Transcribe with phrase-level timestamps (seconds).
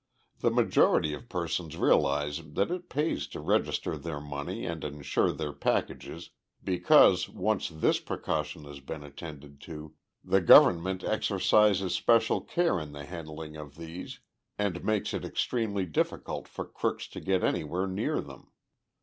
[0.39, 5.53] The majority of persons realize that it pays to register their money and insure their
[5.53, 6.31] packages
[6.63, 9.93] because, once this precaution has been attended to,
[10.23, 14.19] the government exercises special care in the handling of these
[14.57, 18.51] and makes it extremely difficult for crooks to get anywhere near them.